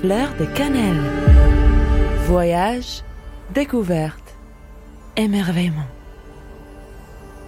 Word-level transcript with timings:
Fleur 0.00 0.32
de 0.36 0.44
cannelle. 0.44 1.02
Voyage, 2.28 3.02
découverte, 3.52 4.36
émerveillement. 5.16 5.88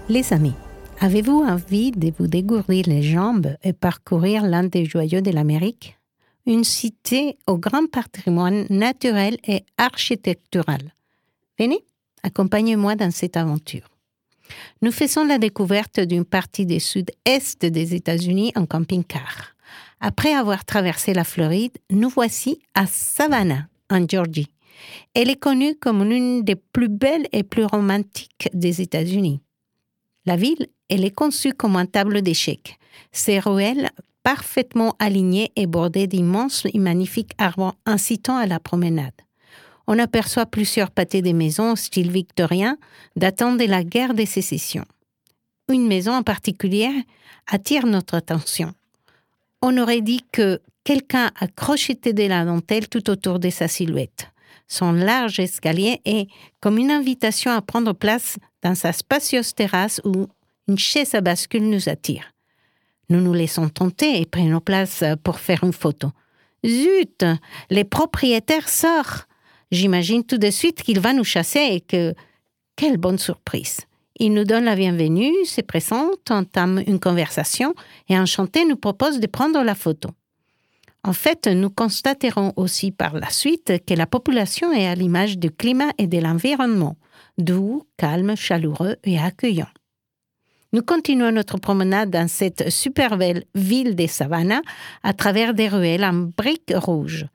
Les 0.08 0.32
amis, 0.32 0.56
avez-vous 0.98 1.44
envie 1.46 1.92
de 1.92 2.12
vous 2.18 2.26
dégourdir 2.26 2.86
les 2.88 3.04
jambes 3.04 3.54
et 3.62 3.72
parcourir 3.72 4.42
l'un 4.42 4.64
des 4.64 4.84
joyaux 4.84 5.20
de 5.20 5.30
l'Amérique? 5.30 5.96
Une 6.44 6.64
cité 6.64 7.38
au 7.46 7.56
grand 7.56 7.88
patrimoine 7.88 8.66
naturel 8.68 9.36
et 9.46 9.62
architectural. 9.78 10.92
Venez, 11.56 11.84
accompagnez-moi 12.24 12.96
dans 12.96 13.12
cette 13.12 13.36
aventure. 13.36 13.86
Nous 14.82 14.90
faisons 14.90 15.24
la 15.24 15.38
découverte 15.38 16.00
d'une 16.00 16.24
partie 16.24 16.66
du 16.66 16.80
sud-est 16.80 17.64
des 17.64 17.94
États-Unis 17.94 18.50
en 18.56 18.66
camping-car. 18.66 19.54
Après 20.00 20.32
avoir 20.32 20.64
traversé 20.64 21.12
la 21.12 21.24
Floride, 21.24 21.76
nous 21.90 22.08
voici 22.08 22.60
à 22.74 22.86
Savannah, 22.86 23.68
en 23.90 24.06
Georgie. 24.08 24.48
Elle 25.14 25.28
est 25.28 25.38
connue 25.38 25.74
comme 25.74 26.08
l'une 26.08 26.42
des 26.42 26.56
plus 26.56 26.88
belles 26.88 27.28
et 27.32 27.42
plus 27.42 27.66
romantiques 27.66 28.48
des 28.54 28.80
États-Unis. 28.80 29.42
La 30.24 30.36
ville, 30.36 30.68
elle 30.88 31.04
est 31.04 31.14
conçue 31.14 31.52
comme 31.52 31.76
un 31.76 31.84
tableau 31.84 32.22
d'échecs. 32.22 32.78
Ses 33.12 33.40
ruelles 33.40 33.90
parfaitement 34.22 34.96
alignées 34.98 35.52
et 35.56 35.66
bordées 35.66 36.06
d'immenses 36.06 36.66
et 36.72 36.78
magnifiques 36.78 37.32
arbres 37.38 37.74
incitant 37.84 38.36
à 38.36 38.46
la 38.46 38.58
promenade. 38.58 39.14
On 39.86 39.98
aperçoit 39.98 40.46
plusieurs 40.46 40.90
pâtés 40.90 41.22
de 41.22 41.32
maisons 41.32 41.76
style 41.76 42.10
victorien 42.10 42.78
datant 43.16 43.54
de 43.54 43.64
la 43.64 43.82
guerre 43.84 44.14
des 44.14 44.26
sécessions. 44.26 44.84
Une 45.70 45.86
maison 45.86 46.12
en 46.12 46.22
particulier 46.22 46.90
attire 47.46 47.86
notre 47.86 48.14
attention 48.14 48.72
on 49.62 49.76
aurait 49.78 50.00
dit 50.00 50.24
que 50.32 50.60
quelqu'un 50.84 51.30
a 51.38 51.46
crocheté 51.48 52.12
de 52.12 52.24
la 52.24 52.44
dentelle 52.44 52.88
tout 52.88 53.10
autour 53.10 53.38
de 53.38 53.50
sa 53.50 53.68
silhouette. 53.68 54.28
Son 54.68 54.92
large 54.92 55.40
escalier 55.40 56.00
est 56.04 56.28
comme 56.60 56.78
une 56.78 56.90
invitation 56.90 57.50
à 57.50 57.60
prendre 57.60 57.92
place 57.92 58.36
dans 58.62 58.74
sa 58.74 58.92
spacieuse 58.92 59.54
terrasse 59.54 60.00
où 60.04 60.26
une 60.68 60.78
chaise 60.78 61.14
à 61.14 61.20
bascule 61.20 61.68
nous 61.68 61.88
attire. 61.88 62.32
Nous 63.08 63.20
nous 63.20 63.32
laissons 63.32 63.68
tenter 63.68 64.20
et 64.20 64.26
prenons 64.26 64.60
place 64.60 65.02
pour 65.24 65.40
faire 65.40 65.64
une 65.64 65.72
photo. 65.72 66.10
Zut 66.64 67.24
Les 67.70 67.84
propriétaires 67.84 68.68
sortent 68.68 69.26
J'imagine 69.70 70.24
tout 70.24 70.38
de 70.38 70.50
suite 70.50 70.82
qu'il 70.82 71.00
va 71.00 71.12
nous 71.12 71.24
chasser 71.24 71.60
et 71.60 71.80
que. 71.80 72.14
Quelle 72.76 72.96
bonne 72.96 73.18
surprise 73.18 73.80
il 74.20 74.34
nous 74.34 74.44
donne 74.44 74.66
la 74.66 74.76
bienvenue, 74.76 75.32
se 75.46 75.62
présente, 75.62 76.30
entame 76.30 76.82
une 76.86 77.00
conversation 77.00 77.74
et 78.10 78.18
enchanté 78.18 78.66
nous 78.66 78.76
propose 78.76 79.18
de 79.18 79.26
prendre 79.26 79.62
la 79.62 79.74
photo. 79.74 80.10
En 81.02 81.14
fait, 81.14 81.46
nous 81.46 81.70
constaterons 81.70 82.52
aussi 82.56 82.92
par 82.92 83.14
la 83.14 83.30
suite 83.30 83.82
que 83.86 83.94
la 83.94 84.06
population 84.06 84.72
est 84.72 84.86
à 84.86 84.94
l'image 84.94 85.38
du 85.38 85.50
climat 85.50 85.90
et 85.96 86.06
de 86.06 86.18
l'environnement, 86.18 86.96
doux, 87.38 87.86
calme, 87.96 88.36
chaleureux 88.36 88.96
et 89.04 89.18
accueillant. 89.18 89.70
Nous 90.74 90.82
continuons 90.82 91.32
notre 91.32 91.56
promenade 91.56 92.10
dans 92.10 92.28
cette 92.28 92.68
super 92.68 93.16
belle 93.16 93.44
ville 93.54 93.96
des 93.96 94.06
Savannah 94.06 94.60
à 95.02 95.14
travers 95.14 95.54
des 95.54 95.68
ruelles 95.68 96.04
en 96.04 96.28
briques 96.36 96.74
rouges. 96.74 97.26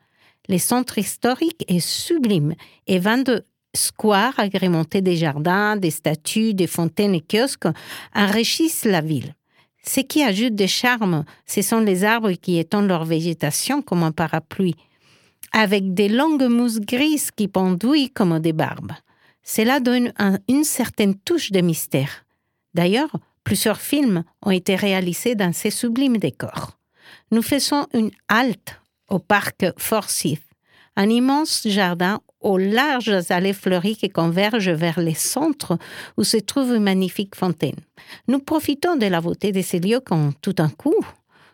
Le 0.47 0.59
centre 0.59 0.99
historique 0.99 1.65
est 1.67 1.79
sublime 1.79 2.53
et 2.85 2.99
de 2.99 3.43
squares 3.75 4.39
agrémentés 4.39 5.01
des 5.01 5.15
jardins, 5.15 5.75
des 5.75 5.91
statues, 5.91 6.53
des 6.53 6.67
fontaines 6.67 7.15
et 7.15 7.21
kiosques 7.21 7.67
enrichissent 8.13 8.85
la 8.85 9.01
ville. 9.01 9.35
Ce 9.83 9.99
qui 9.99 10.23
ajoute 10.23 10.55
des 10.55 10.67
charmes, 10.67 11.25
ce 11.45 11.61
sont 11.61 11.79
les 11.79 12.03
arbres 12.03 12.31
qui 12.31 12.57
étendent 12.57 12.87
leur 12.87 13.05
végétation 13.05 13.81
comme 13.81 14.03
un 14.03 14.11
parapluie, 14.11 14.75
avec 15.51 15.93
des 15.93 16.09
longues 16.09 16.49
mousses 16.49 16.79
grises 16.79 17.29
qui 17.31 17.47
pendouillent 17.47 18.09
comme 18.09 18.39
des 18.39 18.53
barbes. 18.53 18.93
Cela 19.43 19.79
donne 19.79 20.11
une 20.49 20.63
certaine 20.63 21.15
touche 21.15 21.51
de 21.51 21.61
mystère. 21.61 22.25
D'ailleurs, 22.73 23.11
plusieurs 23.43 23.79
films 23.79 24.23
ont 24.41 24.51
été 24.51 24.75
réalisés 24.75 25.35
dans 25.35 25.53
ces 25.53 25.69
sublimes 25.69 26.17
décors. 26.17 26.77
Nous 27.31 27.43
faisons 27.43 27.85
une 27.93 28.11
halte 28.27 28.81
au 29.07 29.19
parc 29.19 29.65
Forsyth, 29.77 30.41
un 30.95 31.09
immense 31.09 31.67
jardin 31.67 32.21
aux 32.45 32.59
larges 32.59 33.31
allées 33.31 33.53
fleuries 33.53 33.97
qui 33.97 34.09
convergent 34.09 34.69
vers 34.69 34.99
les 34.99 35.15
centres 35.15 35.77
où 36.15 36.23
se 36.23 36.37
trouve 36.37 36.75
une 36.75 36.83
magnifique 36.83 37.35
fontaine. 37.35 37.75
Nous 38.27 38.39
profitons 38.39 38.95
de 38.95 39.07
la 39.07 39.19
beauté 39.19 39.51
de 39.51 39.61
ces 39.61 39.79
lieux 39.79 39.99
quand, 39.99 40.31
tout 40.41 40.53
d'un 40.53 40.69
coup, 40.69 40.95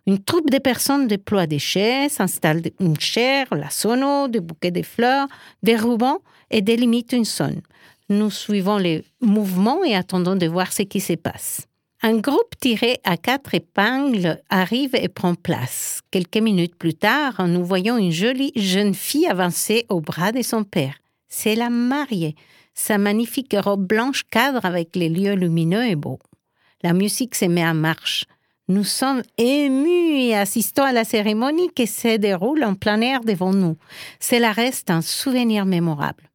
une 0.05 0.21
troupe 0.21 0.49
de 0.49 0.57
personnes 0.57 1.07
déploie 1.07 1.47
des 1.47 1.59
chaises, 1.59 2.19
installe 2.19 2.61
une 2.81 2.99
chaire, 2.99 3.47
la 3.51 3.69
sono, 3.69 4.27
des 4.27 4.41
bouquets 4.41 4.71
de 4.71 4.81
fleurs, 4.81 5.27
des 5.63 5.77
rubans 5.77 6.19
et 6.49 6.61
délimite 6.61 7.13
une 7.13 7.25
zone. 7.25 7.61
Nous 8.09 8.29
suivons 8.29 8.77
les 8.77 9.05
mouvements 9.21 9.85
et 9.85 9.95
attendons 9.95 10.35
de 10.35 10.47
voir 10.47 10.73
ce 10.73 10.81
qui 10.81 10.99
se 10.99 11.13
passe. 11.13 11.67
Un 12.03 12.17
groupe 12.17 12.55
tiré 12.59 12.99
à 13.03 13.15
quatre 13.15 13.53
épingles 13.53 14.41
arrive 14.49 14.95
et 14.95 15.07
prend 15.07 15.35
place. 15.35 16.01
Quelques 16.09 16.37
minutes 16.37 16.75
plus 16.75 16.95
tard, 16.95 17.47
nous 17.47 17.63
voyons 17.63 17.95
une 17.95 18.11
jolie 18.11 18.51
jeune 18.55 18.95
fille 18.95 19.27
avancer 19.27 19.85
au 19.87 20.01
bras 20.01 20.31
de 20.31 20.41
son 20.41 20.63
père. 20.63 20.95
C'est 21.27 21.53
la 21.53 21.69
mariée. 21.69 22.35
Sa 22.73 22.97
magnifique 22.97 23.55
robe 23.55 23.85
blanche 23.85 24.23
cadre 24.23 24.65
avec 24.65 24.95
les 24.95 25.09
lieux 25.09 25.35
lumineux 25.35 25.85
et 25.85 25.95
beaux. 25.95 26.17
La 26.81 26.93
musique 26.93 27.35
se 27.35 27.45
met 27.45 27.65
en 27.65 27.75
marche. 27.75 28.25
Nous 28.67 28.83
sommes 28.83 29.21
émus 29.37 30.23
et 30.23 30.35
assistons 30.35 30.83
à 30.83 30.93
la 30.93 31.03
cérémonie 31.03 31.69
qui 31.69 31.85
se 31.85 32.17
déroule 32.17 32.63
en 32.63 32.73
plein 32.73 33.01
air 33.01 33.21
devant 33.21 33.53
nous. 33.53 33.77
Cela 34.19 34.51
reste 34.53 34.89
un 34.89 35.01
souvenir 35.01 35.65
mémorable. 35.67 36.31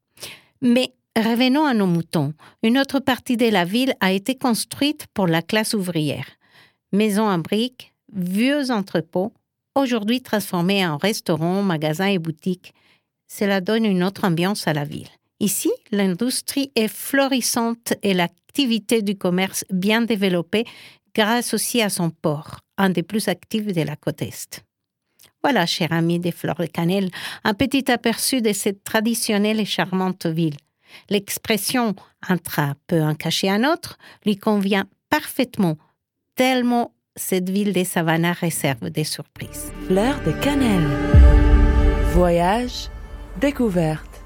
Mais 0.60 0.92
Revenons 1.16 1.64
à 1.64 1.72
nos 1.72 1.86
moutons. 1.86 2.34
Une 2.62 2.78
autre 2.78 3.00
partie 3.00 3.38
de 3.38 3.48
la 3.48 3.64
ville 3.64 3.94
a 4.00 4.12
été 4.12 4.36
construite 4.36 5.06
pour 5.14 5.26
la 5.26 5.40
classe 5.40 5.72
ouvrière. 5.72 6.26
Maisons 6.92 7.26
en 7.26 7.38
briques, 7.38 7.94
vieux 8.12 8.70
entrepôts, 8.70 9.32
aujourd'hui 9.74 10.20
transformés 10.20 10.86
en 10.86 10.98
restaurants, 10.98 11.62
magasins 11.62 12.08
et 12.08 12.18
boutiques. 12.18 12.74
Cela 13.28 13.62
donne 13.62 13.86
une 13.86 14.04
autre 14.04 14.24
ambiance 14.26 14.68
à 14.68 14.74
la 14.74 14.84
ville. 14.84 15.08
Ici, 15.40 15.70
l'industrie 15.90 16.70
est 16.74 16.88
florissante 16.88 17.94
et 18.02 18.12
l'activité 18.12 19.00
du 19.00 19.16
commerce 19.16 19.64
bien 19.70 20.02
développée 20.02 20.66
grâce 21.14 21.54
aussi 21.54 21.80
à 21.80 21.88
son 21.88 22.10
port, 22.10 22.60
un 22.76 22.90
des 22.90 23.02
plus 23.02 23.28
actifs 23.28 23.72
de 23.72 23.82
la 23.82 23.96
côte 23.96 24.20
Est. 24.20 24.66
Voilà, 25.42 25.64
cher 25.64 25.92
ami 25.92 26.18
des 26.18 26.32
fleurs 26.32 26.56
de 26.56 26.66
cannelle, 26.66 27.10
un 27.42 27.54
petit 27.54 27.90
aperçu 27.90 28.42
de 28.42 28.52
cette 28.52 28.84
traditionnelle 28.84 29.60
et 29.60 29.64
charmante 29.64 30.26
ville. 30.26 30.56
L'expression 31.08 31.94
un 32.28 32.38
train 32.38 32.74
peut 32.86 33.02
en 33.02 33.14
cacher 33.14 33.50
un 33.50 33.64
autre 33.64 33.98
lui 34.24 34.36
convient 34.36 34.86
parfaitement, 35.10 35.76
tellement 36.34 36.92
cette 37.16 37.48
ville 37.48 37.72
des 37.72 37.84
Savannah 37.84 38.32
réserve 38.32 38.90
des 38.90 39.04
surprises. 39.04 39.72
Fleur 39.86 40.20
de 40.24 40.32
cannelle. 40.32 40.86
Voyage, 42.12 42.88
découverte, 43.40 44.22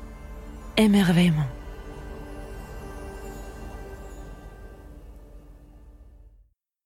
émerveillement. 0.76 1.46